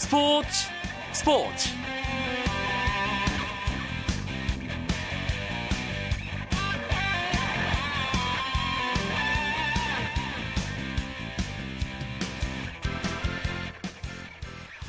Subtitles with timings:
[0.00, 0.48] 스포츠
[1.12, 1.68] 스포츠.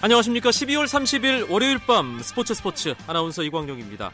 [0.01, 0.49] 안녕하십니까.
[0.49, 4.11] 12월 30일 월요일 밤 스포츠 스포츠 아나운서 이광용입니다.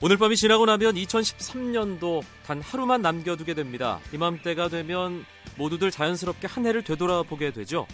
[0.00, 3.98] 오늘 밤이 지나고 나면 2013년도 단 하루만 남겨두게 됩니다.
[4.12, 5.26] 이맘때가 되면
[5.56, 7.88] 모두들 자연스럽게 한 해를 되돌아보게 되죠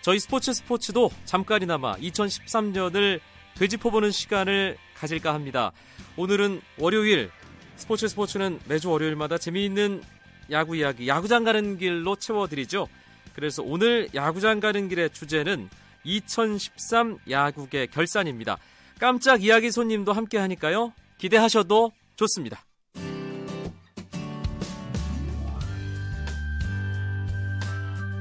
[0.00, 3.20] 저희 스포츠 스포츠도 잠깐이나마 2013년을
[3.56, 5.72] 되짚어보는 시간을 가질까 합니다.
[6.16, 7.30] 오늘은 월요일
[7.76, 10.02] 스포츠 스포츠는 매주 월요일마다 재미있는
[10.50, 12.88] 야구 이야기, 야구장 가는 길로 채워드리죠.
[13.34, 15.68] 그래서 오늘 야구장 가는 길의 주제는
[16.04, 18.58] 2013 야구계 결산입니다.
[18.98, 20.92] 깜짝 이야기 손님도 함께 하니까요.
[21.18, 22.64] 기대하셔도 좋습니다.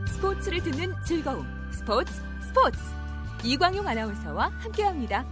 [0.08, 1.57] 스포츠를 듣는 즐거움.
[1.88, 2.78] 스포츠 스포츠
[3.46, 5.26] 이광용 아나운서와 함께합니다.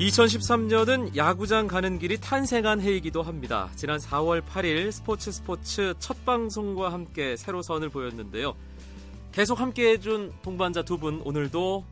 [0.00, 3.70] 2013년은 야구장 가는 길이 탄생한 해이기도 합니다.
[3.76, 8.56] 지난 4월 8일 스포츠 스포츠 첫 방송과 함께 새로 선을 보였는데요.
[9.30, 11.84] 계속 함께 해준 동반자 두 분 오늘도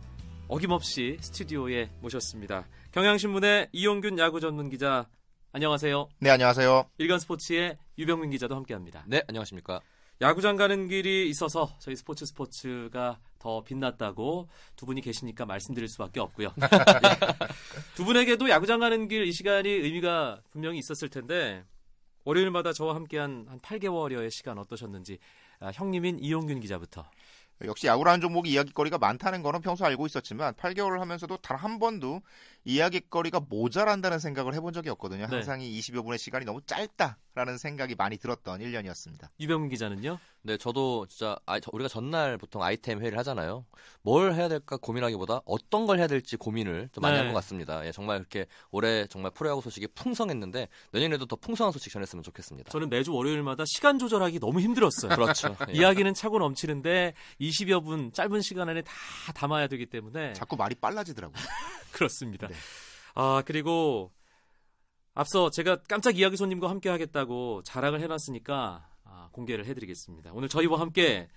[0.49, 2.67] 어김없이 스튜디오에 모셨습니다.
[2.91, 5.07] 경향신문의 이용균 야구 전문 기자
[5.53, 6.09] 안녕하세요.
[6.19, 6.87] 네, 안녕하세요.
[6.99, 9.05] 일간 스포츠의 유병민 기자도 함께합니다.
[9.07, 9.81] 네, 안녕하십니까.
[10.23, 16.53] 야구장 가는 길이 있어서 저희 스포츠 스포츠가 더 빛났다고 두 분이 계시니까 말씀드릴 수밖에 없고요.
[16.57, 16.67] 네.
[17.95, 21.65] 두 분에게도 야구장 가는 길 이 시간이 의미가 분명히 있었을 텐데
[22.25, 25.19] 월요일마다 저와 함께한 한 8개월여의 시간 어떠셨는지
[25.61, 27.05] 아, 형님인 이용균 기자부터.
[27.65, 32.21] 역시 야구라는 종목이 이야기거리가 많다는 거는 평소 알고 있었지만 8개월을 하면서도 단 한 번도
[32.65, 35.27] 이야기거리가 모자란다는 생각을 해본 적이 없거든요.
[35.27, 35.37] 네.
[35.37, 39.29] 항상 이 20여 분의 시간이 너무 짧다라는 생각이 많이 들었던 1년이었습니다.
[39.41, 40.19] 유병민 기자는요?
[40.47, 43.67] 네, 저도 진짜 아, 저- 우리가 전날 보통 아이템 회의를 하잖아요.
[44.03, 47.19] 뭘 해야 될까 고민하기보다 어떤 걸 해야 될지 고민을 좀 많이 네.
[47.25, 47.85] 한것 같습니다.
[47.85, 52.71] 예, 정말 이렇게 올해 정말 프로야구 소식이 풍성했는데 내년에도 더 풍성한 소식 전했으면 좋겠습니다.
[52.71, 55.11] 저는 매주 월요일마다 시간 조절하기 너무 힘들었어요.
[55.17, 55.57] 그렇죠.
[55.71, 55.73] 예.
[55.73, 58.93] 이야기는 차고 넘치는데 20여 분 짧은 시간 안에 다
[59.35, 61.37] 담아야 되기 때문에 자꾸 말이 빨라지더라고요.
[61.91, 62.47] 그렇습니다.
[62.47, 62.55] 네.
[63.17, 64.13] 아, 그리고
[65.15, 68.96] 앞서 제가 깜짝 이야기 손님과 함께 하겠다고 자랑을 해놨으니까 아,
[69.33, 70.33] 공개를 해드리겠습니다.
[70.33, 71.29] 오늘 저희와 함께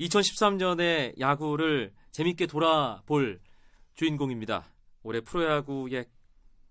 [0.00, 3.40] 2013년의 야구를 재밌게 돌아볼
[3.94, 4.64] 주인공입니다.
[5.02, 6.04] 올해 프로야구에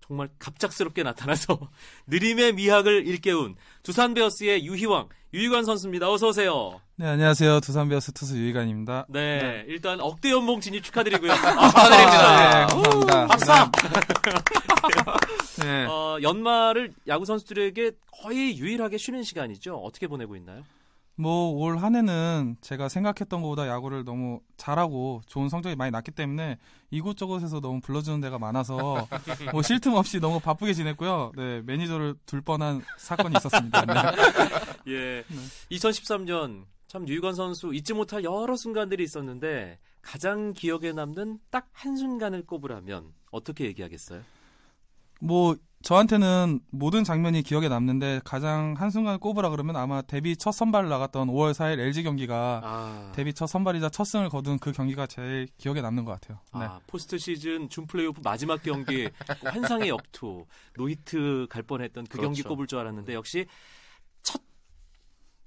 [0.06, 1.58] 정말 갑작스럽게 나타나서
[2.08, 6.10] 느림의 미학을 일깨운 두산 베어스의 유희왕, 유희관 선수입니다.
[6.10, 6.80] 어서 오세요.
[6.96, 7.60] 네, 안녕하세요.
[7.60, 9.06] 두산 베어스 투수 유희관입니다.
[9.08, 11.32] 네, 일단 억대 연봉 진입 축하드리고요.
[11.32, 12.66] 아, 축하드립니다.
[12.66, 13.26] 네, 감사합니다.
[13.26, 13.70] 박사!
[15.62, 15.86] 네.
[15.86, 17.92] 어, 연말을 야구 선수들에게
[18.22, 19.76] 거의 유일하게 쉬는 시간이죠.
[19.76, 20.62] 어떻게 보내고 있나요?
[21.16, 26.58] 뭐 올 한해는 제가 생각했던 것보다 야구를 너무 잘하고 좋은 성적이 많이 났기 때문에
[26.90, 29.06] 이곳저곳에서 너무 불러주는 데가 많아서
[29.52, 31.32] 뭐 쉴 틈 없이 너무 바쁘게 지냈고요.
[31.36, 33.84] 네, 매니저를 둘 뻔한 사건이 있었습니다.
[34.86, 34.92] 네.
[34.92, 35.24] 예.
[35.70, 42.46] 2013년 참 유희관 선수 잊지 못할 여러 순간들이 있었는데 가장 기억에 남는 딱 한 순간을
[42.46, 44.22] 꼽으라면 어떻게 얘기하겠어요?
[45.22, 51.28] 뭐 저한테는 모든 장면이 기억에 남는데 가장 한순간 꼽으라 그러면 아마 데뷔 첫 선발 나갔던
[51.28, 55.80] 5월 4일 LG 경기가 아, 데뷔 첫 선발이자 첫 승을 거둔 그 경기가 제일 기억에
[55.80, 56.38] 남는 것 같아요.
[56.54, 56.66] 네.
[56.66, 59.08] 아, 포스트 시즌 준 플레이오프 마지막 경기
[59.44, 60.44] 환상의 역투
[60.76, 62.48] 노히트 갈 뻔했던 그 경기 그렇죠.
[62.50, 63.46] 꼽을 줄 알았는데 역시
[64.22, 64.40] 첫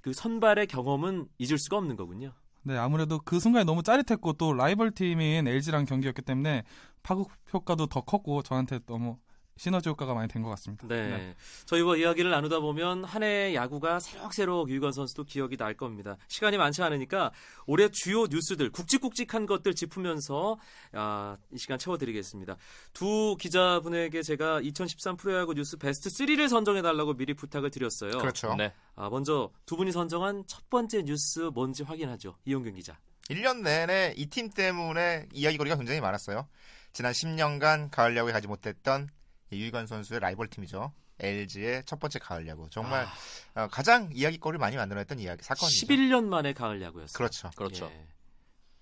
[0.06, 2.32] 그 선발의 경험은 잊을 수가 없는 거군요.
[2.62, 6.62] 네, 아무래도 그 순간이 너무 짜릿했고 또 라이벌 팀인 LG랑 경기였기 때문에
[7.02, 9.18] 파급 효과도 더 컸고 저한테 너무
[9.56, 10.86] 시너지 효과가 많이 된 것 같습니다.
[10.86, 11.34] 네.
[11.64, 16.16] 저희와 이야기를 나누다 보면 한 해 야구가 새록새록 유희관 선수도 기억이 날 겁니다.
[16.28, 17.32] 시간이 많지 않으니까
[17.66, 20.58] 올해 주요 뉴스들 굵직굵직한 것들 짚으면서
[20.92, 22.56] 아, 이 시간 채워드리겠습니다.
[22.92, 28.10] 두 기자분에게 제가 2013 프로야구 뉴스 베스트 3를 선정해달라고 미리 부탁을 드렸어요.
[28.18, 28.54] 그렇죠.
[28.56, 28.72] 네.
[28.94, 32.36] 아, 먼저 두 분이 선정한 첫 번째 뉴스 뭔지 확인하죠.
[32.44, 32.98] 이용균 기자.
[33.30, 36.46] 1년 내내 이 팀 때문에 이야기거리가 굉장히 많았어요.
[36.92, 39.15] 지난 10년간 가을 야구에 가지 못했던 이
[39.52, 40.92] 유희관 선수의 라이벌 팀이죠.
[41.18, 42.68] LG의 첫 번째 가을 야구.
[42.70, 43.06] 정말
[43.54, 45.86] 어, 가장 이야기거리를 많이 만들어냈던 이야기 사건이죠.
[45.86, 47.16] 11년 만에 가을 야구였어요.
[47.16, 47.50] 그렇죠.
[47.56, 47.86] 그렇죠.
[47.86, 48.06] 예.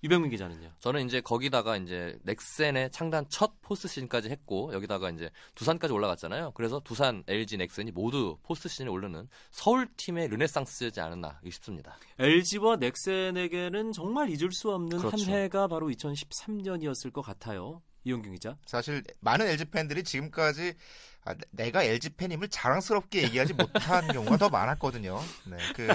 [0.05, 0.71] 유병민 기자는요.
[0.81, 6.51] 저는 이제 거기다가 이제 넥센의 창단 첫 포스트 시즌까지 했고 여기다가 이제 두산까지 올라갔잖아요.
[6.53, 11.97] 그래서 두산, LG, 넥센이 모두 포스트 시즌에 오르는 서울 팀의 르네상스지 않았나 싶습니다.
[12.19, 15.17] LG와 넥센에게는 정말 잊을 수 없는 그렇죠.
[15.25, 17.81] 한 해가 바로 2013년이었을 것 같아요.
[18.05, 18.57] 이용균 기자.
[18.67, 20.75] 사실 많은 LG 팬들이 지금까지
[21.27, 25.19] 아, 내- 내가 LG 팬임을 자랑스럽게 얘기하지 못한 경우가 더 많았거든요.
[25.47, 25.89] 네, 그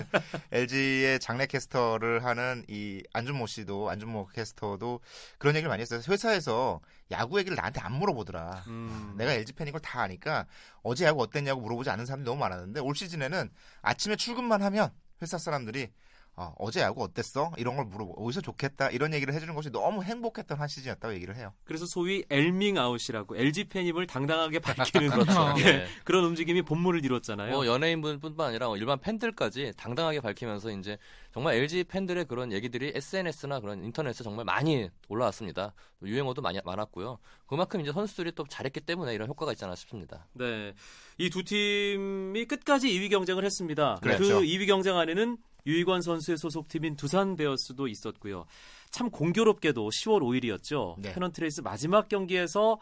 [0.51, 5.01] LG의 장내 캐스터를 하는 이 안준모 씨도 안준모 캐스터도
[5.37, 6.01] 그런 얘기를 많이 했어요.
[6.07, 8.63] 회사에서 야구 얘기를 나한테 안 물어보더라.
[8.67, 9.13] 음.
[9.17, 10.47] 내가 LG 팬인 걸 다 아니까
[10.81, 13.51] 어제 야구 어땠냐고 물어보지 않는 사람들이 너무 많았는데 올 시즌에는
[13.83, 14.91] 아침에 출근만 하면
[15.21, 15.91] 회사 사람들이
[16.39, 17.51] 어, 어제 야구 어땠어?
[17.57, 21.53] 이런 걸 물어보고 이겨서 좋겠다 이런 얘기를 해주는 것이 너무 행복했던 한 시즌이었다고 얘기를 해요.
[21.65, 25.53] 그래서 소위 엘밍아웃이라고 LG 팬임을 당당하게 밝히는 그렇죠.
[25.59, 25.85] 예, 네.
[26.05, 27.51] 그런 움직임이 봇물을 이뤘잖아요.
[27.51, 30.97] 뭐 연예인분뿐만 아니라 뭐 일반 팬들까지 당당하게 밝히면서 이제
[31.33, 35.73] 정말 LG 팬들의 그런 얘기들이 SNS나 그런 인터넷에 정말 많이 올라왔습니다.
[36.03, 37.19] 유행어도 많이 많았고요.
[37.47, 40.27] 그만큼 이제 선수들이 또 잘했기 때문에 이런 효과가 있지 않나 싶습니다.
[40.33, 40.73] 네.
[41.17, 43.97] 이 두 팀이 끝까지 2위 경쟁을 했습니다.
[44.01, 44.39] 그렇죠.
[44.39, 48.45] 그 2위 경쟁 안에는 유희관 선수의 소속팀인 두산 베어스도 있었고요.
[48.91, 50.95] 참 공교롭게도 10월 5일이었죠.
[50.99, 51.13] 네.
[51.13, 52.79] 페넌트레이스 마지막 경기에서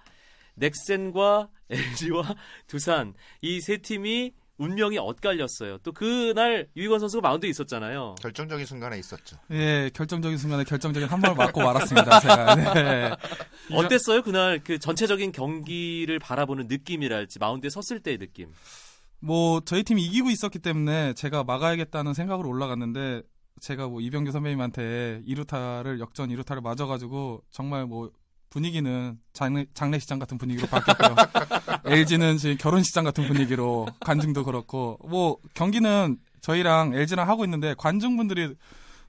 [0.55, 2.35] 넥센과 LG와
[2.67, 5.77] 두산 이 세 팀이 운명이 엇갈렸어요.
[5.83, 8.15] 또 그날 유희관 선수가 마운드에 있었잖아요.
[8.19, 9.37] 결정적인 순간에 있었죠.
[9.51, 12.19] 예, 결정적인 순간에 결정적인 한 번을 맞고 말았습니다.
[12.21, 12.55] 제가.
[12.73, 13.11] 네.
[13.71, 14.23] 어땠어요?
[14.23, 18.51] 그날 그 전체적인 경기를 바라보는 느낌이랄지 마운드에 섰을 때의 느낌.
[19.19, 23.23] 뭐 저희 팀이 이기고 있었기 때문에 제가 막아야겠다는 생각으로 올라갔는데
[23.59, 28.11] 제가 뭐 이병규 선배님한테 2루타를 역전 2루타를 맞아가지고 정말 뭐
[28.49, 31.15] 분위기는 장례, 장례시장 같은 분위기로 바뀌었고요.
[31.85, 38.55] LG는 지금 결혼시장 같은 분위기로 관중도 그렇고 뭐 경기는 저희랑 LG랑 하고 있는데 관중분들이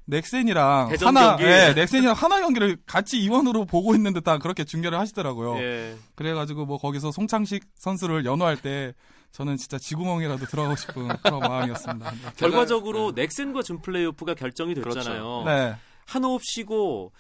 [0.09, 1.45] 넥센이랑 하나, 경기?
[1.45, 5.59] 예, 넥센이랑 하나 경기를 같이 이원으로 보고 있는데 다 그렇게 중계를 하시더라고요.
[5.59, 5.97] 예.
[6.15, 8.95] 그래가지고 뭐 거기서 송창식 선수를 연호할 때
[9.33, 12.11] 저는 진짜 지구멍이라도 들어가고 싶은 그런 마음이었습니다.
[12.11, 12.19] 네.
[12.37, 15.43] 결과적으로 넥센과 준 플레이오프가 결정이 됐잖아요.
[15.45, 15.77] 네.
[16.07, 17.13] 한 호흡 쉬고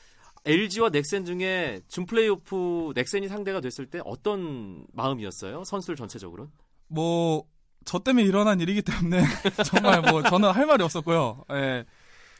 [0.47, 5.65] LG와 넥센 중에 준 플레이오프 넥센이 상대가 됐을 때 어떤 마음이었어요?
[5.65, 6.49] 선수들 전체적으로?
[6.87, 7.45] 뭐,
[7.85, 9.23] 저 때문에 일어난 일이기 때문에
[9.67, 11.45] 정말 뭐 저는 할 말이 없었고요.
[11.53, 11.85] 예.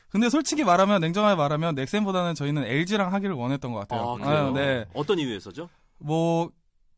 [0.09, 4.09] 근데 솔직히 말하면, 냉정하게 말하면 넥센보다는 저희는 LG랑 하기를 원했던 것 같아요.
[4.09, 4.29] 아, 그래요?
[4.29, 4.85] 아유, 네.
[4.93, 5.69] 어떤 이유에서죠?
[5.99, 6.51] 뭐,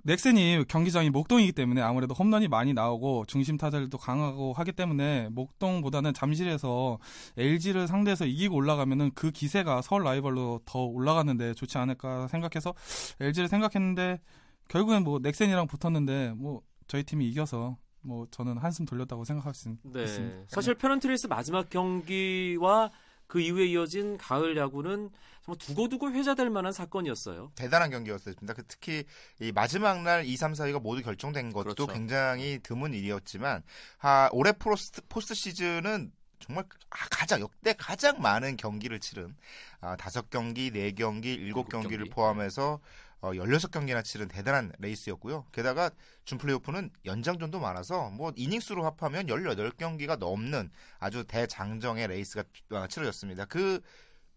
[0.03, 6.97] 넥센이 경기장이 목동이기 때문에 아무래도 홈런이 많이 나오고 중심 타자들도 강하고 하기 때문에 목동보다는 잠실에서
[7.37, 12.73] LG를 상대해서 이기고 올라가면은 그 기세가 서울 라이벌로 더 올라갔는데 좋지 않을까 생각해서
[13.19, 14.19] LG를 생각했는데
[14.69, 19.77] 결국엔 뭐 넥센이랑 붙었는데 뭐 저희 팀이 이겨서 뭐 저는 한숨 돌렸다고 생각할 수 있-
[19.83, 20.03] 네.
[20.03, 20.45] 있습니다.
[20.47, 22.91] 사실 페넌트레이스 마지막 경기와
[23.27, 25.09] 그 이후에 이어진 가을 야구는
[25.43, 27.51] 정말 두고두고 회자될 만한 사건이었어요.
[27.55, 28.53] 대단한 경기였습니다.
[28.53, 29.05] 그 특히
[29.39, 31.87] 이 마지막 날 2, 3, 4위가 모두 결정된 것도 그렇죠.
[31.87, 33.63] 굉장히 드문 일이었지만
[33.99, 36.11] 아, 올해 프로스트, 포스트 시즌은
[36.41, 39.35] 정말 아, 가장 역대 가장 많은 경기를 치른
[39.79, 41.97] 아, 5경기, 4경기, 7경기를 일곱 경기.
[42.09, 42.79] 포함해서
[43.21, 45.45] 어, 16경기나 치른 대단한 레이스였고요.
[45.51, 45.91] 게다가
[46.25, 53.45] 준 플레이오프는 연장전도 많아서 뭐 이닝수로 합하면 18경기가 넘는 아주 대장정의 레이스가 어, 치러졌습니다.
[53.45, 53.79] 그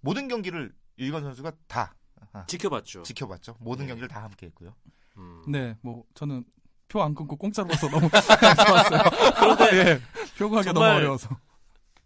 [0.01, 1.95] 모든 경기를 유희관 선수가 다
[2.33, 3.05] 아, 지켜봤죠.
[3.05, 3.57] 지켜봤죠.
[3.61, 3.89] 모든 네.
[3.93, 4.75] 경기를 다 함께 했고요.
[5.17, 5.43] 음.
[5.49, 6.45] 네, 뭐 저는
[6.89, 9.03] 표 안 끊고 공짜로 봐서 너무 좋았어요.
[9.41, 10.01] 그런데 예,
[10.39, 11.29] 표 구하기 너무 어려워서.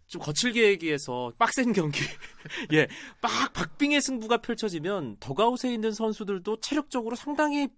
[0.09, 2.01] 좀 거칠게 얘기해서 빡센 경기.
[2.73, 2.87] 예.
[3.21, 7.69] 빡 박빙의 승부가 펼쳐지면 더가웃에 있는 선수들도 체력적으로 상당히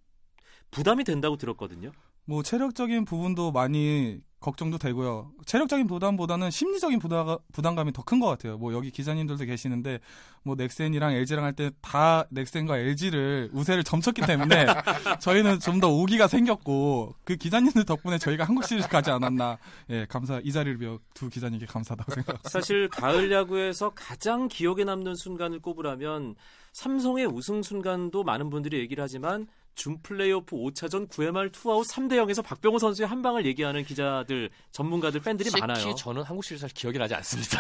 [0.72, 1.92] 부담이 된다고 들었거든요.
[2.25, 5.32] 뭐 체력적인 부분도 많이 걱정도 되고요.
[5.46, 8.58] 체력적인 부담보다는 심리적인 부담, 부담감이 더 큰 것 같아요.
[8.58, 10.00] 뭐 여기 기자님들도 계시는데
[10.44, 14.65] 뭐 넥센이랑 LG랑 할 때 다 넥센과 LG를 우세를 점쳤기 때문에
[15.22, 19.58] 저희는 좀 더 오기가 생겼고 그 기자님들 덕분에 저희가 한국 시리즈 가지 않았나.
[19.92, 22.50] 예, 감사 이 자리를 비워 두 기자님께 감사하다고 생각합니다.
[22.50, 26.36] 사실 가을 야구에서 가장 기억에 남는 순간을 꼽으라면
[26.74, 32.44] 삼성의 우승 순간도 많은 분들이 얘기를 하지만 준 플레이오프 5차전 9회 말 투아웃 3대 0에서
[32.44, 35.78] 박병호 선수의 한 방을 얘기하는 기자들, 전문가들, 팬들이 많아요.
[35.78, 37.60] 특히 저는 한국 시리즈 사실 기억이 나지 않습니다.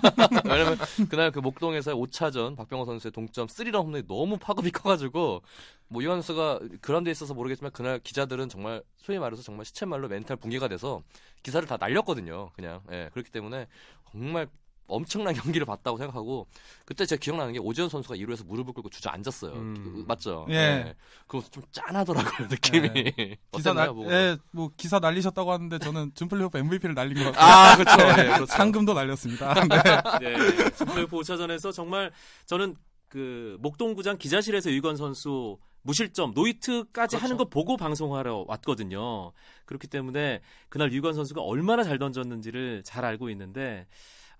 [0.44, 5.42] 왜냐면 그날 그 목동에서의 5차전 박병호 선수의 동점 3런 홈런이 너무 파급이 커가지고
[5.88, 10.68] 뭐 이완 선수가 그라운드에 있어서 모르겠지만 그날 기자들은 정말 소위 말해서 정말 시체말로 멘탈 붕괴가
[10.68, 11.02] 돼서
[11.42, 12.50] 기사를 다 날렸거든요.
[12.54, 13.66] 그냥 예, 그렇기 때문에
[14.12, 14.46] 정말
[14.90, 16.46] 엄청난 경기를 봤다고 생각하고
[16.84, 19.52] 그때 제가 기억나는 게 오지현 선수가 2루에서 무릎을 꿇고 주저앉았어요.
[19.52, 19.74] 음.
[19.82, 20.46] 그- 맞죠?
[20.50, 20.94] 예.
[21.26, 23.12] 그거 좀 짠하더라고요 느낌이.
[23.52, 24.12] 기사 어땠나요, 날, 보고?
[24.12, 27.46] 예, 뭐 기사 날리셨다고 하는데 저는 준플레이오프 MVP를 날린 것 같아요.
[27.50, 28.20] 아 그렇죠.
[28.20, 28.46] 예, 그렇죠.
[28.46, 29.54] 상금도 날렸습니다.
[30.20, 30.36] 네.
[30.36, 30.70] 네.
[30.70, 32.10] 준 플레이오프 5차전에서 정말
[32.46, 32.76] 저는
[33.08, 37.24] 그 목동구장 기자실에서 유건 선수 무실점 노이트까지 그렇죠.
[37.24, 39.32] 하는 거 보고 방송하러 왔거든요.
[39.64, 43.86] 그렇기 때문에 그날 유건 선수가 얼마나 잘 던졌는지를 잘 알고 있는데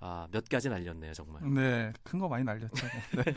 [0.01, 1.43] 아, 몇 가지 날렸네요, 정말.
[1.53, 2.87] 네, 큰 거 많이 날렸죠.
[3.17, 3.23] 네.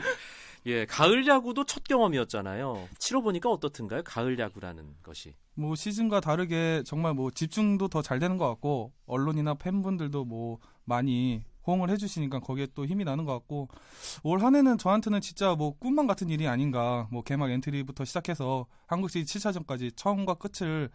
[0.66, 2.88] 예, 가을 야구도 첫 경험이었잖아요.
[2.98, 4.02] 치러 보니까 어떻든가요?
[4.02, 5.34] 가을 야구라는 것이.
[5.54, 11.44] 뭐 시즌과 다르게 정말 뭐 집중도 더 잘 되는 것 같고 언론이나 팬분들도 뭐 많이
[11.66, 13.68] 호응을 해주시니까 거기에 또 힘이 나는 것 같고
[14.22, 19.38] 올 한해는 저한테는 진짜 뭐 꿈만 같은 일이 아닌가 뭐 개막 엔트리부터 시작해서 한국 시리즈
[19.38, 20.90] 7차전까지 처음과 끝을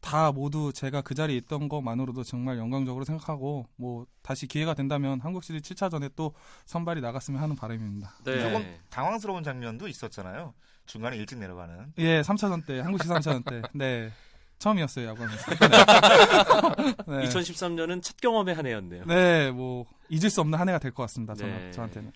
[0.00, 5.44] 다 모두 제가 그 자리에 있던 것만으로도 정말 영광적으로 생각하고 뭐 다시 기회가 된다면 한국
[5.44, 6.34] 시리즈 7차전에 또
[6.66, 8.14] 선발이 나갔으면 하는 바람입니다.
[8.24, 8.40] 네.
[8.40, 10.54] 조금 당황스러운 장면도 있었잖아요.
[10.86, 11.92] 중간에 일찍 내려가는.
[11.98, 14.10] 예, 3차전 때 한국 시리즈 3차전 때 네.
[14.58, 15.50] 처음이었어요, 야구하면서.
[17.06, 17.28] 네.
[17.28, 19.04] 2013년은 첫 경험의 한 해였네요.
[19.06, 21.34] 네, 뭐 잊을 수 없는 한 해가 될 것 같습니다.
[21.34, 21.70] 저는 네.
[21.72, 22.12] 저한테는.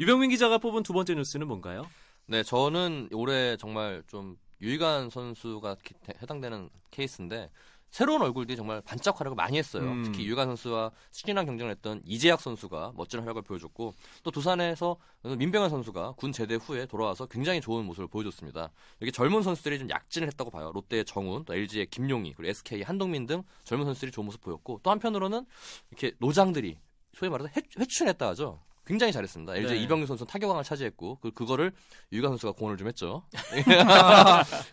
[0.00, 1.86] 유병민 기자가 뽑은 두 번째 뉴스는 뭔가요?
[2.26, 7.50] 네, 저는 올해 정말 좀 유이간 선수가 기- 해당되는 케이스인데
[7.90, 9.82] 새로운 얼굴들이 정말 반짝 활약을 많이 했어요.
[9.84, 10.02] 음.
[10.04, 16.12] 특히 유이간 선수와 신인왕 경쟁을 했던 이재학 선수가 멋진 활약을 보여줬고 또 두산에서 민병현 선수가
[16.16, 18.70] 군 제대 후에 돌아와서 굉장히 좋은 모습을 보여줬습니다.
[19.00, 20.72] 여기 젊은 선수들이 좀 약진을 했다고 봐요.
[20.74, 24.90] 롯데의 정훈, 또 LG의 김용희, 그리고 SK 한동민 등 젊은 선수들이 좋은 모습 보였고 또
[24.90, 25.46] 한편으로는
[25.90, 26.76] 이렇게 노장들이
[27.14, 28.60] 소위 말해서 회, 회춘했다 하죠.
[28.86, 29.56] 굉장히 잘했습니다.
[29.56, 29.80] LG 네.
[29.80, 31.72] 이병규 선수는 타격왕을 차지했고 그 그거를
[32.12, 33.24] 유이간 선수가 공헌을 좀 했죠.
[33.52, 33.62] 네.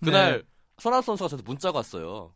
[0.04, 0.44] 그날
[0.78, 2.34] 손아섭 선수가 저한테 문자가 왔어요.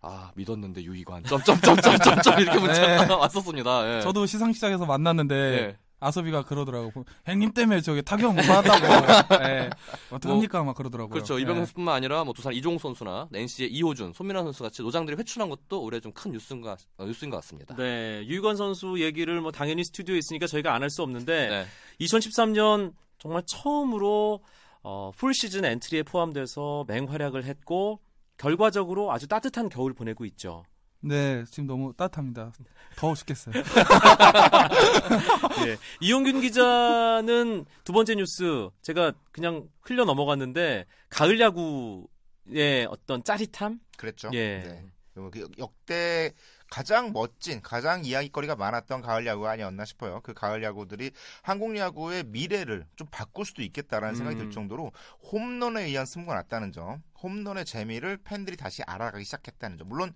[0.00, 3.14] 아 믿었는데 유이관 점점점점점점 이렇게 문자가 네.
[3.14, 3.96] 왔었습니다.
[3.96, 4.00] 예.
[4.00, 5.78] 저도 시상식장에서 만났는데 예.
[6.00, 7.04] 아섭이가 그러더라고.
[7.24, 9.38] 형님 때문에 저기 타격 못 받았다고.
[9.42, 9.70] 네.
[10.10, 10.62] 어떡합니까?
[10.64, 11.12] 막 그러더라고요.
[11.12, 11.36] 그렇죠.
[11.36, 11.42] 네.
[11.42, 15.82] 이병규 선수뿐만 아니라 뭐 두산 이종욱 선수나 NC의 이호준, 손민한 선수 같이 노장들이 회춘한 것도
[15.82, 17.74] 올해 좀 큰 뉴스인가 어, 뉴스인 것 같습니다.
[17.76, 21.66] 네, 유희관 선수 얘기를 뭐 당연히 스튜디오에 있으니까 저희가 안 할 수 없는데 네.
[22.00, 24.40] 2013년 정말 처음으로
[24.82, 28.00] 어, 풀 시즌 엔트리에 포함돼서 맹활약을 했고
[28.38, 30.64] 결과적으로 아주 따뜻한 겨울 보내고 있죠.
[31.00, 32.52] 네, 지금 너무 따뜻합니다.
[32.96, 33.54] 더워 죽겠어요.
[35.66, 35.78] 예.
[36.00, 43.78] 이용균 기자는 두 번째 뉴스 제가 그냥 흘려 넘어갔는데 가을 야구의 어떤 짜릿함?
[43.96, 44.30] 그랬죠.
[44.32, 44.60] 예.
[44.60, 44.90] 네.
[45.14, 46.32] 그리고 그 역대
[46.70, 50.20] 가장 멋진, 가장 이야기거리가 많았던 가을 야구가 아니었나 싶어요.
[50.22, 51.10] 그 가을 야구들이
[51.42, 54.44] 한국 야구의 미래를 좀 바꿀 수도 있겠다라는 생각이 음.
[54.44, 54.92] 들 정도로
[55.32, 59.88] 홈런에 의한 승부가 났다는 점, 홈런의 재미를 팬들이 다시 알아가기 시작했다는 점.
[59.88, 60.12] 물론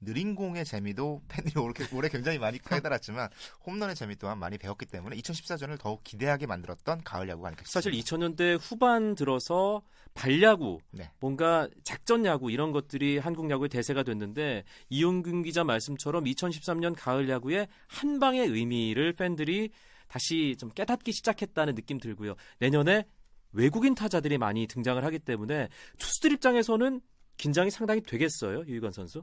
[0.00, 3.28] 느린 공의 재미도 팬들이 올해, 올해 굉장히 많이 깨달았지만
[3.66, 8.34] 홈런의 재미 또한 많이 배웠기 때문에 2014년을 더욱 기대하게 만들었던 가을 야구가 아닐까 사실 싶습니다.
[8.34, 9.82] 2000년대 후반 들어서
[10.14, 11.10] 발야구, 네.
[11.20, 17.68] 뭔가 작전 야구 이런 것들이 한국 야구의 대세가 됐는데 이용균 기자 말씀처럼 2013년 가을 야구의
[17.86, 19.70] 한 방의 의미를 팬들이
[20.08, 22.34] 다시 좀 깨닫기 시작했다는 느낌 들고요.
[22.60, 23.04] 내년에
[23.52, 27.00] 외국인 타자들이 많이 등장을 하기 때문에 투수들 입장에서는
[27.36, 29.22] 긴장이 상당히 되겠어요, 유희관 선수.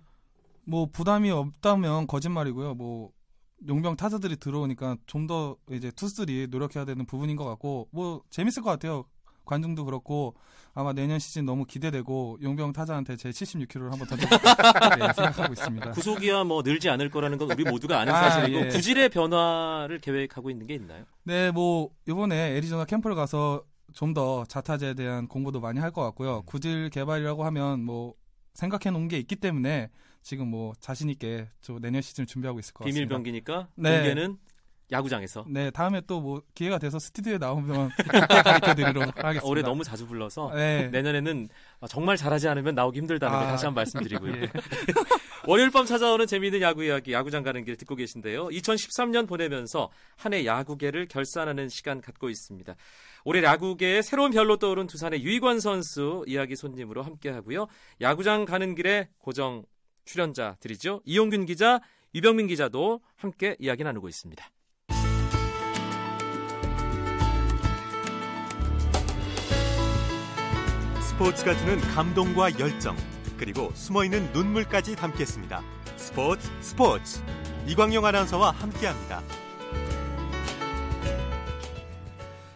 [0.65, 2.75] 뭐 부담이 없다면 거짓말이고요.
[2.75, 3.11] 뭐
[3.67, 8.69] 용병 타자들이 들어오니까 좀 더 이제 투수들이 노력해야 되는 부분인 것 같고 뭐 재밌을 것
[8.71, 9.05] 같아요.
[9.45, 10.35] 관중도 그렇고
[10.73, 15.91] 아마 내년 시즌 너무 기대되고 용병 타자한테 제 76kg를 한번 던져볼까 네, 생각하고 있습니다.
[15.91, 18.67] 구속이야 뭐 늘지 않을 거라는 건 우리 모두가 아는 아, 사실이고 예.
[18.69, 21.03] 구질의 변화를 계획하고 있는 게 있나요?
[21.23, 26.41] 네, 뭐 이번에 애리조나 캠프를 가서 좀 더 자타제에 대한 공부도 많이 할 것 같고요.
[26.43, 28.15] 구질 개발이라고 하면 뭐
[28.55, 29.89] 생각해 놓은 게 있기 때문에
[30.23, 33.15] 지금 뭐 자신 있게 저 내년 시즌 준비하고 있을 것 비밀 같습니다.
[33.15, 33.97] 병기니까 네.
[33.97, 34.37] 공개는
[34.91, 35.45] 야구장에서.
[35.49, 37.89] 네, 다음에 또 뭐 기회가 돼서 스튜디오에 나오면
[38.43, 39.45] 가르쳐 드리도록 하겠습니다.
[39.47, 40.87] 올해 너무 자주 불러서 네.
[40.89, 41.49] 내년에는
[41.89, 43.47] 정말 잘하지 않으면 나오기 힘들다는 거 아.
[43.47, 44.33] 다시 한번 말씀드리고요.
[44.43, 44.51] 예.
[45.47, 48.47] 월요일 밤 찾아오는 재미있는 야구 이야기, 야구장 가는 길 듣고 계신데요.
[48.47, 52.75] 2013년 보내면서 한 해 야구계를 결산하는 시간 갖고 있습니다.
[53.25, 57.67] 올해 야구계의 새로운 별로 떠오른 두산의 유희관 선수 이야기 손님으로 함께 하고요.
[57.99, 59.63] 야구장 가는 길에 고정
[60.05, 61.01] 출연자들이죠.
[61.05, 61.79] 이용균 기자,
[62.15, 64.49] 유병민 기자도 함께 이야기 나누고 있습니다.
[71.01, 72.95] 스포츠가 주는 감동과 열정
[73.37, 75.61] 그리고 숨어있는 눈물까지 담겠습니다.
[75.95, 77.21] 스포츠 스포츠
[77.67, 79.21] 이광용 아나운서와 함께합니다.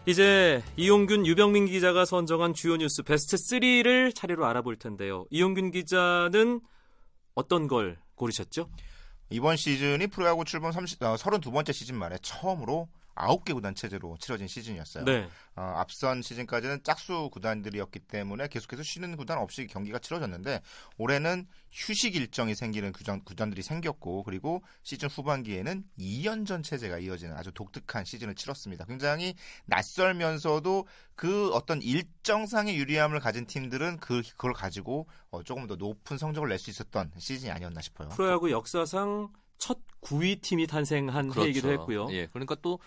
[0.06, 5.26] 이제 이용균, 유병민 기자가 선정한 주요 뉴스 베스트 3를 차례로 알아볼 텐데요.
[5.30, 6.60] 이용균 기자는
[7.38, 8.68] 어떤 걸 고르셨죠?
[9.30, 15.04] 이번 시즌이 프로야구 출범 30, 어, 32번째 시즌 만에 처음으로 9개 구단 체제로 치러진 시즌이었어요.
[15.04, 15.28] 네.
[15.56, 20.60] 어, 앞선 시즌까지는 짝수 구단들이었기 때문에 계속해서 쉬는 구단 없이 경기가 치러졌는데
[20.98, 28.04] 올해는 휴식 일정이 생기는 구단, 구단들이 생겼고 그리고 시즌 후반기에는 2연전 체제가 이어지는 아주 독특한
[28.04, 28.84] 시즌을 치렀습니다.
[28.84, 29.34] 굉장히
[29.66, 36.48] 낯설면서도 그 어떤 일정상의 유리함을 가진 팀들은 그, 그걸 가지고 어, 조금 더 높은 성적을
[36.48, 38.08] 낼 수 있었던 시즌이 아니었나 싶어요.
[38.08, 42.08] 프로야구 역사상 첫 9위 팀이 탄생한 해이기도 했고요.
[42.10, 42.78] 예, 그러니까 또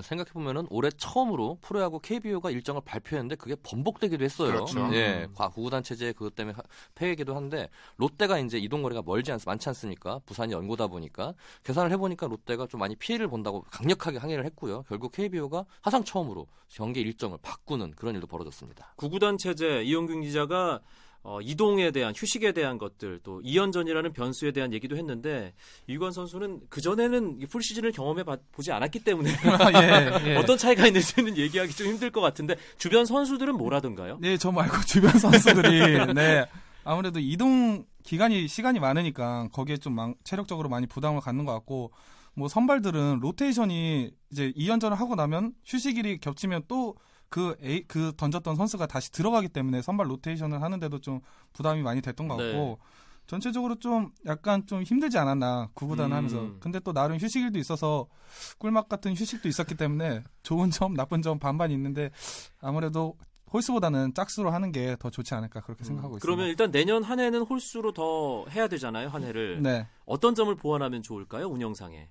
[0.00, 4.52] 생각해 보면은 올해 처음으로 프로야구 KBO가 일정을 발표했는데 그게 번복되기도 했어요.
[4.52, 4.88] 그렇죠.
[4.94, 6.62] 예, 과- 구구단 체제 그것 때문에 하-
[6.94, 10.20] 폐회기도 한데 롯데가 이제 이동 거리가 멀지 않 많지 않습니까?
[10.26, 14.84] 부산이 연고다 보니까 계산을 해보니까 롯데가 좀 많이 피해를 본다고 강력하게 항의를 했고요.
[14.88, 18.92] 결국 KBO가 사상 처음으로 경기 일정을 바꾸는 그런 일도 벌어졌습니다.
[18.96, 20.80] 구구단 체제 이용균 기자가
[21.22, 25.52] 어, 이동에 대한 휴식에 대한 것들 또 2연전이라는 변수에 대한 얘기도 했는데
[25.86, 29.30] 이관 선수는 그 전에는 풀 시즌을 경험해 봐- 보지 않았기 때문에
[30.24, 30.36] 예, 예.
[30.36, 34.16] 어떤 차이가 있는지는 얘기하기 좀 힘들 것 같은데 주변 선수들은 뭐라던가요?
[34.20, 36.46] 네, 저 말고 주변 선수들이 네
[36.84, 41.92] 아무래도 이동 기간이 시간이 많으니까 거기에 좀 망- 체력적으로 많이 부담을 갖는 것 같고
[42.32, 46.94] 뭐 선발들은 로테이션이 이제 2연전을 하고 나면 휴식일이 겹치면 또
[47.30, 51.20] 그 A 그 던졌던 선수가 다시 들어가기 때문에 선발 로테이션을 하는데도 좀
[51.52, 52.52] 부담이 많이 됐던 것 네.
[52.52, 52.78] 같고
[53.26, 56.16] 전체적으로 좀 약간 좀 힘들지 않았나 구구단 음.
[56.16, 58.08] 하면서 근데 또 나름 휴식일도 있어서
[58.58, 62.10] 꿀맛 같은 휴식도 있었기 때문에 좋은 점 나쁜 점 반반 있는데
[62.60, 63.16] 아무래도
[63.52, 66.24] 홀수보다는 짝수로 하는 게 더 좋지 않을까 그렇게 생각하고 있습니다.
[66.24, 69.86] 음, 그러면 일단 내년 한 해는 홀수로 더 해야 되잖아요 한 해를 네.
[70.04, 72.08] 어떤 점을 보완하면 좋을까요 운영상에?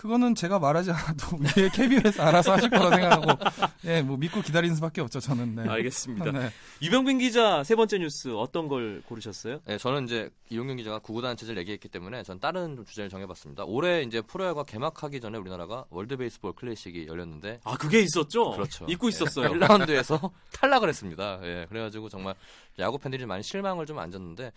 [0.00, 3.38] 그거는 제가 말하지 않아도 위에 KBO에서 알아서 하실 거라 생각하고
[3.84, 5.56] 예, 뭐 믿고 기다리는 수밖에 없죠, 저는.
[5.56, 5.68] 네.
[5.68, 6.32] 알겠습니다.
[6.32, 6.50] 네.
[6.80, 9.60] 유병빈 기자 세 번째 뉴스 어떤 걸 고르셨어요?
[9.66, 13.64] 네, 저는 이제 이용균 기자가 9구단 체제를 얘기했기 때문에 전 다른 좀 주제를 정해봤습니다.
[13.64, 18.52] 올해 이제 프로야구가 개막하기 전에 우리나라가 월드 베이스볼 클래식이 열렸는데 아 그게 있었죠?
[18.52, 18.86] 그렇죠.
[18.88, 19.50] 잊고 있었어요.
[19.52, 21.40] 1라운드에서 탈락을 했습니다.
[21.42, 22.34] 예, 그래가지고 정말
[22.78, 24.50] 야구 팬들이 많이 실망을 좀 안졌는데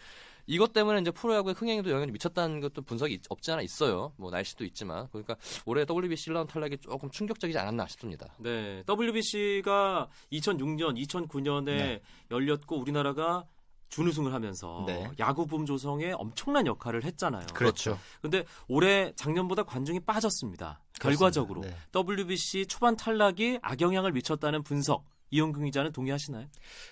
[0.45, 4.13] 이것 때문에 이제 프로야구의 흥행에도 영향이 미쳤다는 것도 분석이 있- 없지 않아 있어요.
[4.17, 5.35] 뭐 날씨도 있지만 그러니까
[5.65, 8.33] 올해 WBC 1라운드 탈락이 조금 충격적이지 않았나 싶습니다.
[8.39, 12.01] 네, WBC가 2006년, 2009년에 네.
[12.31, 13.45] 열렸고 우리나라가
[13.89, 15.07] 준우승을 하면서 네.
[15.19, 17.45] 야구 붐 조성에 엄청난 역할을 했잖아요.
[17.53, 17.99] 그렇죠.
[18.21, 20.81] 근데 올해 작년보다 관중이 빠졌습니다.
[20.99, 21.75] 결과적으로 네.
[21.95, 25.05] WBC 초반 탈락이 악영향을 미쳤다는 분석.
[25.33, 26.45] 이영균 기자는 동의하시나요?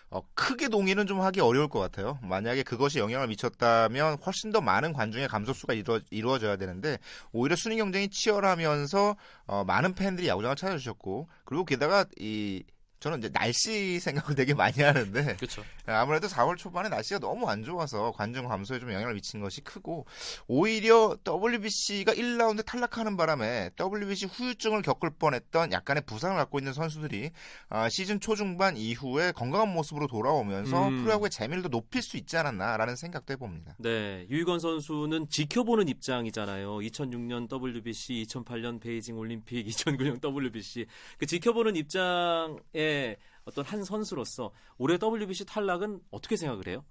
[0.10, 2.18] 어, 크게 동의는 좀 하기 어려울 것 같아요.
[2.24, 6.98] 만약에 그것이 영향을 미쳤다면 훨씬 더 많은 관중의 감소수가 이루어, 이루어져야 되는데
[7.32, 12.64] 오히려 순위 경쟁이 치열하면서 어, 많은 팬들이 야구장을 찾아주셨고 그리고 게다가 이
[13.02, 15.64] 저는 이제 날씨 생각을 되게 많이 하는데 그렇죠.
[15.88, 20.06] 아무래도 4월 초반에 날씨가 너무 안 좋아서 관중 감소에 좀 영향을 미친 것이 크고
[20.48, 27.32] 오히려 WBC가 1라운드 탈락하는 바람에 WBC 후유증을 겪을 뻔했던 약간의 부상을 갖고 있는 선수들이
[27.70, 31.02] 아, 시즌 초중반 이후에 건강한 모습으로 돌아오면서 음.
[31.04, 33.78] 프로야구의 재미를 더 높일 수 있지 않았나라는 생각도 해봅니다.
[33.80, 36.78] 네, 유희건 선수는 지켜보는 입장이잖아요.
[36.78, 40.86] 2006년 WBC, 2008년 베이징 올림픽, 2009년 WBC.
[41.18, 42.60] 그 지켜보는 입장
[42.92, 46.84] 의 어떤 한 선수로서 올해 WBC 탈락은 어떻게 생각을 해요?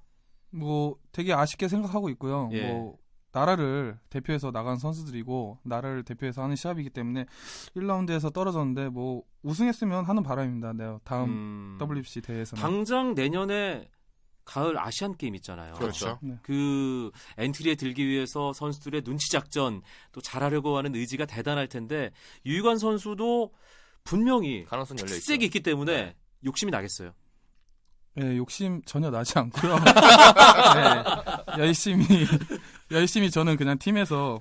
[0.50, 2.48] 뭐 되게 아쉽게 생각하고 있고요.
[2.52, 2.72] 예.
[2.72, 2.98] 뭐
[3.32, 7.26] 나라를 대표해서 나간 선수들이고 나라를 대표해서 하는 시합이기 때문에
[7.76, 10.72] 1라운드에서 떨어졌는데 뭐 우승했으면 하는 바람입니다.
[10.72, 12.60] 네, 다음 음, WBC 대회에서는.
[12.60, 13.88] 당장 내년에
[14.44, 15.74] 가을 아시안 게임 있잖아요.
[15.74, 16.18] 그렇죠.
[16.42, 22.10] 그 엔트리에 들기 위해서 선수들의 눈치 작전 또 잘하려고 하는 의지가 대단할 텐데
[22.44, 23.52] 유희관 선수도
[24.04, 25.08] 분명히 가능성 열려.
[25.08, 26.14] 특색이 있기 때문에 네.
[26.44, 27.12] 욕심이 나겠어요.
[28.20, 29.76] 예, 욕심 전혀 나지 않고요.
[31.54, 32.04] 네, 열심히
[32.90, 34.40] 열심히 저는 그냥 팀에서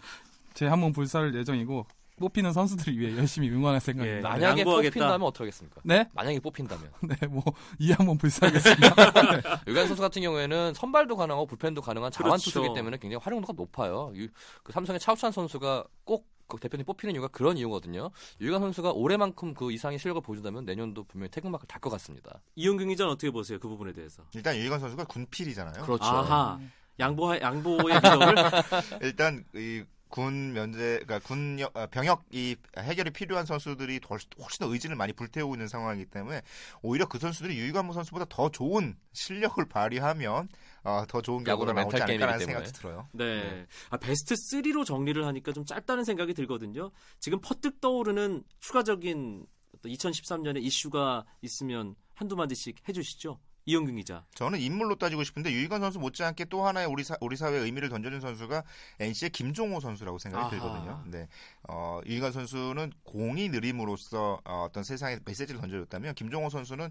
[0.56, 1.86] 제 한 몸 불사를 예정이고
[2.18, 4.18] 뽑히는 선수들을 위해 열심히 응원할 생각입니다.
[4.18, 4.22] 예.
[4.34, 4.94] 만약에 양보하겠다.
[4.94, 5.82] 뽑힌다면 어떻게 하겠습니까?
[5.86, 6.92] 네, 만약에 뽑힌다면
[7.22, 7.44] 네, 뭐
[7.80, 9.62] 이 한몸 불사하겠습니다.
[9.68, 12.46] 유관 선수 같은 경우에는 선발도 가능하고 불펜도 가능한 자완 그렇죠.
[12.46, 14.12] 투수이기 때문에 굉장히 활용도가 높아요.
[14.16, 14.28] 유-
[14.64, 16.26] 그 삼성의 차우찬 선수가 꼭그
[16.58, 18.10] 대표님 뽑히는 이유가 그런 이유거든요.
[18.42, 22.42] 유관 선수가 올해만큼 그 이상의 실력을 보여준다면 내년도 분명히 태극마크를 달 것 같습니다.
[22.56, 23.60] 이용균 기자는 어떻게 보세요?
[23.60, 24.24] 그 부분에 대해서.
[24.34, 25.84] 일단 유희관 선수가 군필이잖아요.
[25.84, 26.04] 그렇죠.
[26.04, 26.60] 아하.
[27.00, 28.36] 양보 양보의 기적을
[29.02, 34.66] 일단 이 군 면제, 그러니까 군 여- 어, 병역 이 해결이 필요한 선수들이 훨- 훨씬
[34.66, 36.42] 더 의지를 많이 불태우고 있는 상황이기 때문에
[36.82, 40.50] 오히려 그 선수들이 유희관무 선수보다 더 좋은 실력을 발휘하면
[40.84, 43.08] 어, 더 좋은 결과가 나오지 멘탈 않을까라는 게임이기 생각도 들어요.
[43.14, 43.44] 네.
[43.44, 43.68] 네.
[43.90, 46.92] 아, 베스트 3로 정리를 하니까 좀 짧다는 생각이 들거든요.
[47.20, 49.46] 지금 퍼뜩 떠오르는 추가적인
[49.84, 53.40] 2013년에 이슈가 있으면 한두 마디씩 해주시죠.
[53.66, 54.26] 이용균 기자.
[54.34, 58.20] 저는 인물로 따지고 싶은데 유희관 선수 못지않게 또 하나의 우리 사, 우리 사회에 의미를 던져준
[58.20, 58.64] 선수가
[59.00, 60.50] NC의 김종호 선수라고 생각이 아하.
[60.50, 61.04] 들거든요.
[61.06, 61.28] 네,
[61.68, 66.90] 어, 유희관 선수는 공이 느림으로써 어, 어떤 세상에 메시지를 던져줬다면 김종호 선수는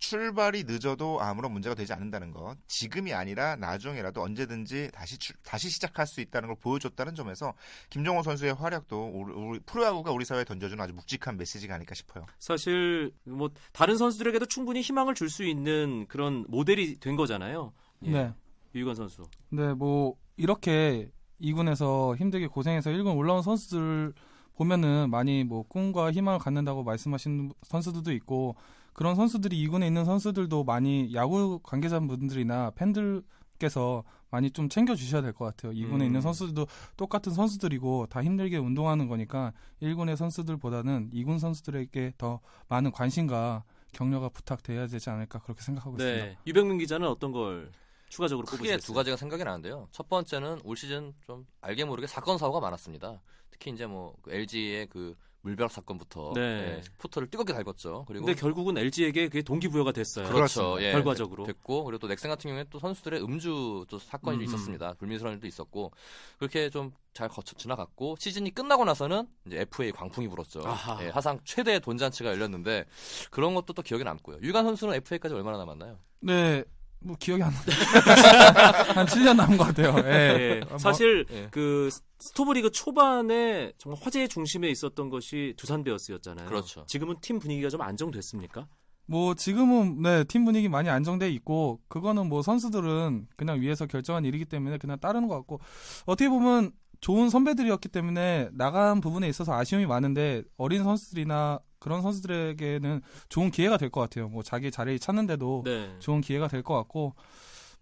[0.00, 2.56] 출발이 늦어도 아무런 문제가 되지 않는다는 것.
[2.66, 7.52] 지금이 아니라 나중에라도 언제든지 다시 출- 다시 시작할 수 있다는 걸 보여줬다는 점에서
[7.90, 12.24] 김종호 선수의 활약도 우리, 우리 프로야구가 우리 사회에 던져주는 아주 묵직한 메시지가 아닐까 싶어요.
[12.38, 17.72] 사실 뭐 다른 선수들에게도 충분히 희망을 줄 수 있는 그런 모델이 된 거잖아요.
[18.06, 18.10] 예.
[18.10, 18.34] 네.
[18.74, 19.22] 유희관 선수.
[19.50, 24.12] 네, 뭐 이렇게 2군에서 힘들게 고생해서 1군 올라온 선수들
[24.54, 28.56] 보면은 많이 뭐 꿈과 희망을 갖는다고 말씀하시는 선수들도 있고
[29.00, 35.46] 그런 선수들이 2군에 있는 선수들도 많이 야구 관계자분들이나 팬들께서 많이 좀 챙겨 주셔야 될 것
[35.46, 35.72] 같아요.
[35.72, 36.02] 2군에 음.
[36.02, 36.66] 있는 선수들도
[36.98, 44.86] 똑같은 선수들이고 다 힘들게 운동하는 거니까 1군의 선수들보다는 2군 선수들에게 더 많은 관심과 격려가 부탁돼야
[44.86, 46.22] 되지 않을까 그렇게 생각하고 있습니다.
[46.26, 46.36] 네.
[46.46, 47.72] 유병민 기자는 어떤 걸
[48.10, 48.86] 추가적으로 크게 꼽으시겠어요?
[48.86, 49.88] 두 가지가 생각이 나는데요.
[49.92, 53.18] 첫 번째는 올 시즌 좀 알게 모르게 사건 사고가 많았습니다.
[53.50, 56.40] 특히 이제 뭐 LG의 그 물벼락 사건부터 네.
[56.40, 58.04] 예, 포터를 뜨겁게 달궜죠.
[58.06, 60.28] 그리고 근데 결국은 LG에게 그게 동기부여가 됐어요.
[60.28, 60.76] 그렇죠.
[60.80, 61.44] 예, 결과적으로.
[61.44, 64.42] 됐고 그리고 또 넥센 같은 경우에 또 선수들의 음주 또 사건이 음.
[64.42, 64.94] 있었습니다.
[64.98, 65.92] 불미스러운 일도 있었고
[66.38, 70.62] 그렇게 좀 잘 거쳐 지나갔고 시즌이 끝나고 나서는 이제 FA 광풍이 불었죠.
[71.02, 72.86] 예, 하상 최대 돈 잔치가 열렸는데
[73.30, 74.38] 그런 것도 또 기억에 남고요.
[74.42, 75.98] 유관 선수는 FA까지 얼마나 남았나요?
[76.20, 76.62] 네,
[77.02, 77.62] 뭐 기억이 안 나요.
[78.94, 79.94] 한 7년 남은 것 같아요.
[80.04, 80.60] 예.
[80.60, 81.48] 예, 뭐, 사실 예.
[81.50, 86.46] 그 스토브리그 초반에 정말 화제의 중심에 있었던 것이 두산 베어스였잖아요.
[86.46, 86.84] 그렇죠.
[86.86, 88.66] 지금은 팀 분위기가 좀 안정됐습니까?
[89.06, 94.44] 뭐 지금은 네, 팀 분위기 많이 안정돼 있고 그거는 뭐 선수들은 그냥 위에서 결정한 일이기
[94.44, 95.60] 때문에 그냥 따르는 것 같고
[96.06, 103.50] 어떻게 보면 좋은 선배들이었기 때문에 나간 부분에 있어서 아쉬움이 많은데 어린 선수들이나 그런 선수들에게는 좋은
[103.50, 104.28] 기회가 될 것 같아요.
[104.28, 105.96] 뭐 자기 자리를 찾는데도 네.
[105.98, 107.14] 좋은 기회가 될 것 같고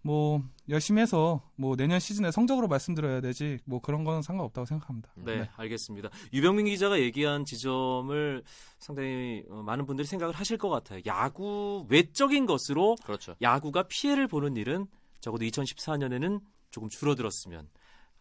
[0.01, 5.11] 뭐 열심히 해서 뭐 내년 시즌에 성적으로 말씀드려야 되지 뭐 그런 거는 상관없다고 생각합니다.
[5.15, 6.09] 네, 알겠습니다.
[6.31, 8.41] 유병민 기자가 얘기한 지점을
[8.79, 11.01] 상당히 어, 많은 분들이 생각을 하실 것 같아요.
[11.05, 13.35] 야구 외적인 것으로 그렇죠.
[13.41, 14.87] 야구가 피해를 보는 일은
[15.19, 16.39] 적어도 2014년에는
[16.71, 17.67] 조금 줄어들었으면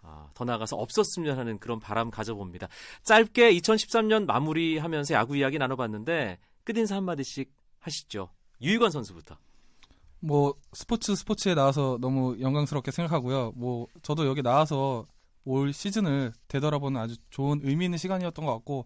[0.03, 2.69] 아, 더 나아가서 없었으면 하는 그런 바람 가져봅니다.
[3.03, 8.31] 짧게 2013년 마무리하면서 야구 이야기 나눠봤는데 끝인사 한마디씩 하시죠.
[8.61, 9.37] 유희관 선수부터.
[10.21, 13.53] 뭐 스포츠 스포츠에 나와서 너무 영광스럽게 생각하고요.
[13.55, 15.07] 뭐 저도 여기 나와서
[15.45, 18.85] 올 시즌을 되돌아보는 아주 좋은 의미 있는 시간이었던 것 같고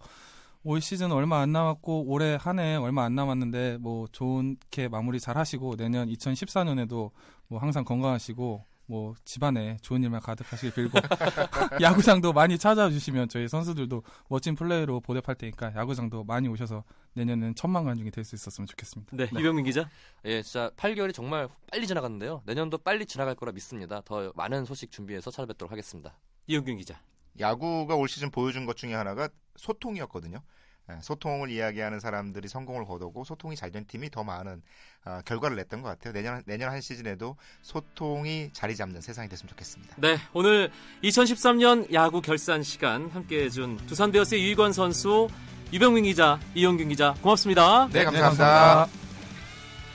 [0.64, 5.37] 올 시즌 얼마 안 남았고 올해 한 해 얼마 안 남았는데 뭐 좋게 마무리 잘
[5.37, 7.11] 하시고 내년 2014년에도
[7.48, 10.98] 뭐 항상 건강하시고 뭐 집안에 좋은 일만 가득하시길 빌고
[11.81, 17.85] 야구장도 많이 찾아와 주시면 저희 선수들도 멋진 플레이로 보답할 테니까 야구장도 많이 오셔서 내년은 천만
[17.85, 19.16] 관중이 될 수 있었으면 좋겠습니다.
[19.16, 19.88] 네, 유병민 기자.
[20.26, 22.42] 예, 진짜 8개월이 정말 빨리 지나갔는데요.
[22.44, 24.02] 내년도 빨리 지나갈 거라 믿습니다.
[24.05, 26.14] 더 많은 소식 준비해서 찾아뵙도록 하겠습니다.
[26.46, 27.00] 이영균 기자.
[27.40, 30.42] 야구가 올 시즌 보여준 것 중에 하나가 소통이었거든요.
[30.90, 34.60] 예, 소통을 이야기하는 사람들이 성공을 거두고 소통이 잘 된 팀이 더 많은
[35.04, 36.12] 어, 결과를 냈던 것 같아요.
[36.12, 39.94] 내년 내년 한 시즌에도 소통이 자리 잡는 세상이 됐으면 좋겠습니다.
[39.98, 40.70] 네, 오늘
[41.02, 45.28] 2013년 야구 결산 시간 함께 해준 두산 베어스의 유희관 선수,
[45.72, 47.88] 유병민 기자, 이영균 기자 고맙습니다.
[47.92, 48.88] 네, 감사합니다.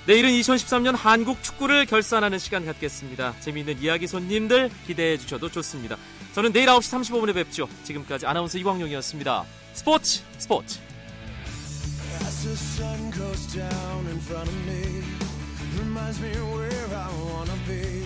[0.07, 3.33] 내일은 2013년 한국 축구를 결산하는 시간 갖겠습니다.
[3.41, 5.97] 재미있는 이야기 손님들 기대해 주셔도 좋습니다.
[6.37, 7.67] 저는 내일 9시 35분에 뵙죠.
[7.83, 9.43] 지금까지 아나운서 이광용이었습니다.
[9.73, 10.77] 스포츠 스포츠.
[12.21, 15.01] As the sun goes down in front of me,
[15.79, 17.96] reminds me where I wanna be.